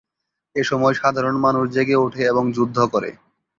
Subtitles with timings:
[0.55, 3.09] এসময় সাধারণ মানুষ জেগে ওঠে এবং যুদ্ধ করে।